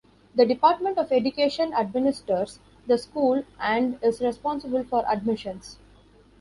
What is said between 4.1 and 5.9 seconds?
responsible for admissions.